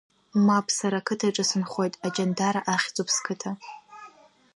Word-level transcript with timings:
Мап, 0.45 0.67
сара 0.77 0.97
ақыҭаҿы 1.01 1.43
сынхоит, 1.49 1.93
Аҷандара 2.05 2.61
ахьӡуп 2.73 3.07
сқыҭа. 3.15 3.51